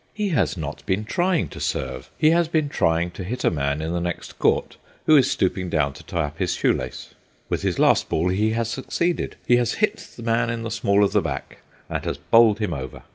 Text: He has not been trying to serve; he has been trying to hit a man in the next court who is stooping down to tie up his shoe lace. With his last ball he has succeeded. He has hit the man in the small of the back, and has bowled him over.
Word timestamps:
He 0.15 0.29
has 0.29 0.57
not 0.57 0.83
been 0.87 1.05
trying 1.05 1.47
to 1.49 1.59
serve; 1.59 2.09
he 2.17 2.31
has 2.31 2.47
been 2.47 2.69
trying 2.69 3.11
to 3.11 3.23
hit 3.23 3.43
a 3.43 3.51
man 3.51 3.83
in 3.83 3.93
the 3.93 4.01
next 4.01 4.39
court 4.39 4.77
who 5.05 5.15
is 5.15 5.29
stooping 5.29 5.69
down 5.69 5.93
to 5.93 6.03
tie 6.03 6.23
up 6.23 6.39
his 6.39 6.55
shoe 6.55 6.73
lace. 6.73 7.13
With 7.49 7.61
his 7.61 7.77
last 7.77 8.09
ball 8.09 8.29
he 8.29 8.49
has 8.53 8.67
succeeded. 8.67 9.35
He 9.45 9.57
has 9.57 9.73
hit 9.73 9.97
the 10.17 10.23
man 10.23 10.49
in 10.49 10.63
the 10.63 10.71
small 10.71 11.03
of 11.03 11.11
the 11.11 11.21
back, 11.21 11.59
and 11.87 12.03
has 12.03 12.17
bowled 12.17 12.57
him 12.57 12.73
over. 12.73 13.03